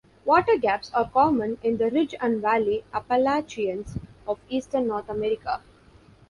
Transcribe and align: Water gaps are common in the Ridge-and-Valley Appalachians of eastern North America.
Water 0.25 0.57
gaps 0.57 0.89
are 0.95 1.07
common 1.07 1.59
in 1.61 1.77
the 1.77 1.91
Ridge-and-Valley 1.91 2.85
Appalachians 2.91 3.99
of 4.27 4.39
eastern 4.49 4.87
North 4.87 5.07
America. 5.09 5.61